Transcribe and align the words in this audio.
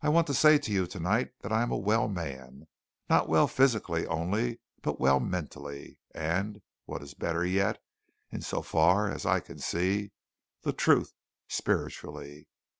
"I 0.00 0.08
want 0.08 0.26
to 0.26 0.34
say 0.34 0.58
to 0.58 0.72
you 0.72 0.88
tonight 0.88 1.30
that 1.42 1.52
I 1.52 1.62
am 1.62 1.70
a 1.70 1.76
well 1.78 2.08
man 2.08 2.66
not 3.08 3.28
well 3.28 3.46
physically 3.46 4.04
only, 4.04 4.58
but 4.82 4.98
well 4.98 5.20
mentally, 5.20 5.98
and, 6.12 6.60
what 6.84 7.00
is 7.00 7.14
better 7.14 7.46
yet, 7.46 7.80
in 8.32 8.42
so 8.42 8.60
far 8.60 9.08
as 9.08 9.24
I 9.24 9.38
can 9.38 9.60
see 9.60 10.10
the 10.62 10.72
truth, 10.72 11.12
spiritually. 11.46 12.48